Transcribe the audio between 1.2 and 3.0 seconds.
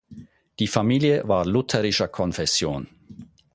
war lutherischer Konfession.